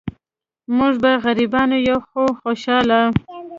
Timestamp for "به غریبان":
1.03-1.69